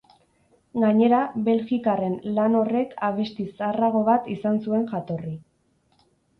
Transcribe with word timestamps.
Gainera, 0.83 1.19
belgikarren 1.49 2.15
lan 2.39 2.59
horrek 2.61 2.97
abesti 3.11 3.47
zaharrago 3.53 4.03
bat 4.11 4.33
izan 4.39 4.61
zuen 4.67 4.91
jatorri. 4.97 5.39